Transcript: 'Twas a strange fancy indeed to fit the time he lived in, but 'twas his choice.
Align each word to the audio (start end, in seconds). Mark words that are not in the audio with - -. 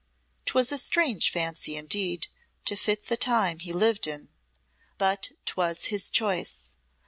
'Twas 0.47 0.71
a 0.71 0.79
strange 0.79 1.29
fancy 1.31 1.75
indeed 1.77 2.27
to 2.65 2.75
fit 2.75 3.05
the 3.05 3.15
time 3.15 3.59
he 3.59 3.71
lived 3.71 4.07
in, 4.07 4.29
but 4.97 5.29
'twas 5.45 5.85
his 5.93 6.09
choice. 6.09 6.71